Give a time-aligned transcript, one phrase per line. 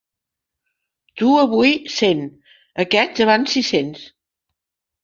[1.21, 2.25] Tu avui cent,
[2.87, 4.07] aquests abans sis-cents.